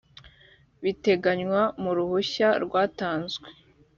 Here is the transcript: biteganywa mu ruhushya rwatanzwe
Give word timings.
biteganywa 0.83 1.61
mu 1.81 1.91
ruhushya 1.97 2.49
rwatanzwe 2.63 3.47